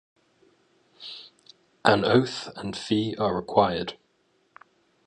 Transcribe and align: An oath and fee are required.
An 1.85 2.03
oath 2.03 2.49
and 2.55 2.75
fee 2.75 3.15
are 3.19 3.35
required. 3.35 3.99